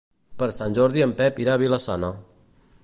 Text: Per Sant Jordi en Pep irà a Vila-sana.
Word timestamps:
Per 0.37 0.47
Sant 0.59 0.77
Jordi 0.77 1.03
en 1.07 1.13
Pep 1.21 1.41
irà 1.45 1.55
a 1.55 1.61
Vila-sana. 1.65 2.13